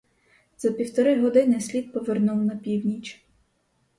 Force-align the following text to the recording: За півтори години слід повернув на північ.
За 0.57 0.71
півтори 0.71 1.21
години 1.21 1.61
слід 1.61 1.91
повернув 1.93 2.45
на 2.45 2.55
північ. 2.55 3.25